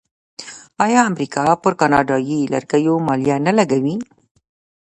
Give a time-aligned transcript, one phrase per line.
[0.85, 3.95] آیا امریکا پر کاناډایی لرګیو مالیه نه لګوي؟